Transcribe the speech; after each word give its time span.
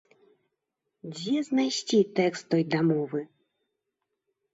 Дзе 1.17 1.35
знайсці 1.49 1.99
тэкст 2.19 2.43
той 2.53 2.63
дамовы? 2.77 3.21